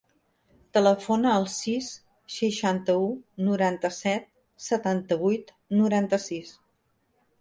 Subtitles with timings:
[0.75, 1.89] Telefona al sis,
[2.37, 3.11] seixanta-u,
[3.49, 4.27] noranta-set,
[4.69, 6.57] setanta-vuit, noranta-sis.